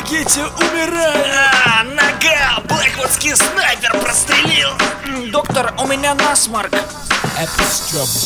Помогите, 0.00 0.40
умираю! 0.40 1.24
А, 1.66 1.84
нога! 1.84 2.62
Блэквудский 2.64 3.36
снайпер 3.36 3.92
прострелил! 4.00 4.70
Доктор, 5.30 5.74
у 5.78 5.86
меня 5.86 6.14
насморк. 6.14 6.72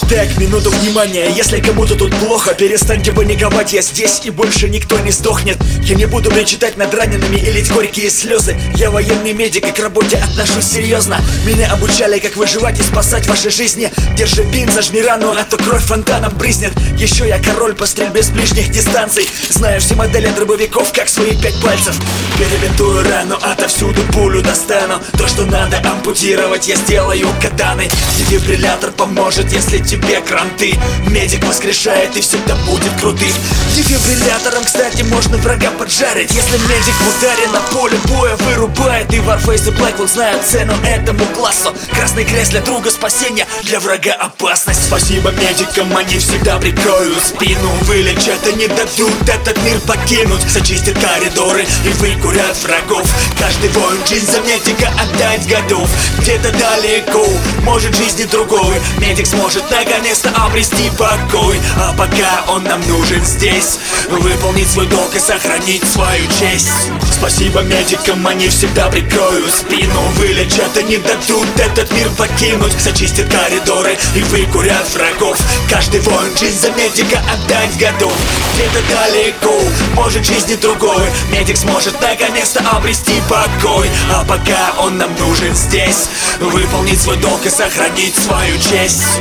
Так, 0.08 0.36
минуту 0.38 0.70
внимания, 0.70 1.28
если 1.30 1.60
кому-то 1.60 1.94
тут 1.94 2.14
плохо 2.16 2.54
Перестаньте 2.54 3.12
паниковать, 3.12 3.72
я 3.72 3.82
здесь 3.82 4.22
и 4.24 4.30
больше 4.30 4.68
никто 4.68 4.98
не 5.00 5.10
сдохнет. 5.10 5.58
Я 5.82 5.96
не 5.96 6.06
буду 6.06 6.30
причитать 6.30 6.76
над 6.76 6.94
ранеными 6.94 7.36
и 7.36 7.50
лить 7.50 7.72
горькие 7.72 8.10
слезы. 8.10 8.56
Я 8.76 8.90
военный 8.90 9.32
медик 9.32 9.66
и 9.66 9.70
к 9.72 9.78
работе 9.78 10.16
отношусь 10.16 10.64
серьезно. 10.66 11.20
Меня 11.44 11.72
обучали, 11.72 12.18
как 12.18 12.36
выживать 12.36 12.80
и 12.80 12.82
спасать 12.82 13.26
ваши 13.26 13.50
жизни. 13.50 13.90
Держи 14.16 14.42
бин, 14.44 14.70
зажми 14.70 15.02
рану, 15.02 15.32
а 15.32 15.44
то 15.44 15.56
кровь 15.58 15.84
фонтаном 15.84 16.34
брызнет. 16.36 16.72
Еще 16.96 17.28
я 17.28 17.38
король 17.38 17.74
по 17.74 17.86
стрельбе 17.86 18.22
с 18.22 18.30
ближних 18.30 18.70
дистанций. 18.70 19.28
Знаю 19.50 19.80
все 19.80 19.94
модели 19.94 20.28
дробовиков, 20.28 20.92
как 20.92 21.08
свои 21.08 21.36
пять 21.36 21.60
пальцев. 21.62 21.96
Перебинтую 22.38 23.04
рану, 23.08 23.36
отовсюду 23.42 24.00
пулю 24.12 24.42
достану. 24.42 25.00
То, 25.18 25.28
что 25.28 25.44
надо 25.44 25.78
ампутировать, 25.78 26.66
я 26.66 26.76
сделаю 26.76 27.28
катаной 27.42 27.90
Дефибриллятор 28.18 28.92
поможет, 28.96 29.52
если 29.52 29.78
тебе 29.78 30.20
кранты. 30.20 30.74
Медик 31.08 31.44
воскрешает 31.44 32.16
и 32.16 32.20
всегда 32.20 32.54
будет 32.66 32.92
крутым. 33.00 33.32
Дефибриллятором, 33.74 34.64
кстати, 34.64 35.02
можно 35.02 35.36
врага 35.38 35.70
поджарить. 35.70 36.30
Если 36.30 36.58
медик 36.58 36.94
в 36.94 37.18
ударе 37.18 37.46
на 37.48 37.60
поле 37.72 37.96
боя 38.08 38.36
вырубает. 38.36 39.12
И 39.12 39.18
Warface 39.18 39.68
и 39.68 39.72
Blackwell 39.72 40.08
знают 40.08 40.44
цену 40.44 40.74
этому 40.84 41.24
классу. 41.26 41.74
Красный 41.92 42.24
крест 42.24 42.52
для 42.52 42.60
друга 42.60 42.90
спасения, 42.90 43.46
для 43.64 43.80
врага 43.80 44.12
опасность. 44.14 44.84
Спасибо 44.86 45.30
медикам, 45.32 45.96
они 45.96 46.18
всегда 46.18 46.58
прикроют 46.58 47.22
спину. 47.22 47.70
Вылечат 47.82 48.46
и 48.46 48.52
не 48.54 48.68
дадут 48.68 49.28
этот 49.28 49.62
мир 49.64 49.80
покинуть. 49.80 50.42
Зачистят 50.48 50.96
коридоры 50.98 51.66
и 51.84 51.88
выкурят 51.94 52.56
врагов. 52.62 53.08
Каждый 53.38 53.70
воин 53.70 53.98
жизнь 54.06 54.30
за 54.30 54.40
медика 54.40 54.92
отдать 55.00 55.46
готов. 55.48 55.88
Где-то 56.18 56.50
далеко, 56.52 57.26
может 57.62 57.94
жизни 57.96 58.24
другой 58.24 58.74
Медик 58.98 59.26
сможет 59.26 59.70
наконец-то 59.70 60.30
обрести 60.30 60.90
покой. 60.90 61.60
А 61.76 61.92
пока 61.92 62.44
он 62.48 62.64
нам 62.64 62.80
нужен 62.88 63.24
здесь 63.24 63.78
Выполнить 64.08 64.70
свой 64.70 64.86
долг 64.86 65.14
и 65.14 65.18
сохранить 65.18 65.84
свою 65.84 66.26
честь. 66.38 66.90
Спасибо 67.12 67.60
медикам, 67.62 68.26
они 68.26 68.48
всегда 68.48 68.88
прикроют 68.88 69.52
спину. 69.52 70.00
Вылечат 70.16 70.76
и 70.76 70.82
не 70.84 70.98
дадут 70.98 71.48
этот 71.58 71.90
мир 71.92 72.08
покинуть. 72.10 72.78
Зачистят 72.78 73.30
коридоры 73.30 73.96
и 74.14 74.22
выкурят 74.22 74.86
врагов 74.94 75.38
Каждый 75.70 76.00
воин 76.00 76.36
жизнь 76.36 76.58
за 76.60 76.70
медика 76.70 77.20
отдать 77.32 77.76
готов. 77.78 78.14
Где-то 78.54 78.80
далеко, 78.90 79.60
может 79.94 80.24
жизни 80.24 80.54
другой. 80.54 81.06
Медик 81.30 81.56
сможет 81.56 82.00
наконец-то 82.00 82.60
обрести 82.70 83.20
покой. 83.28 83.90
А 84.12 84.24
пока 84.24 84.74
он 84.78 84.98
нам 84.98 85.14
нужен 85.16 85.54
здесь 85.54 86.08
Выполнить 86.40 87.00
свой 87.00 87.16
долг 87.16 87.44
и 87.46 87.50
сохранить 87.50 88.16
свою 88.16 88.56
честь 88.58 89.20